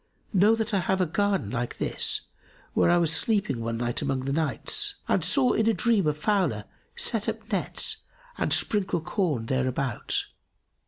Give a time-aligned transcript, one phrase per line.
[0.33, 2.21] Know that I have a garden like this,
[2.73, 6.13] where I was sleeping one night among the nights and saw in a dream a
[6.15, 7.97] fowler set up nets
[8.35, 10.25] and sprinkle corn thereabout.